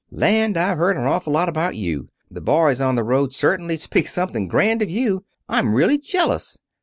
[0.09, 2.09] "Land, I've heard an awful lot about you.
[2.31, 5.25] The boys on the road certainly speak something grand of you.
[5.47, 6.57] I'm really jealous.